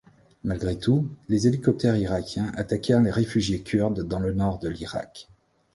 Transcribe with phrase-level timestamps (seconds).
[0.43, 5.29] Malgré tout, des hélicoptères irakiens attaquèrent des réfugiés kurdes dans le nord de l'Irak.